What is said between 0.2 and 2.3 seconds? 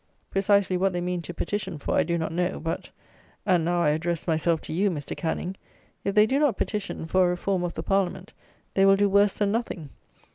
Precisely what they mean to petition for I do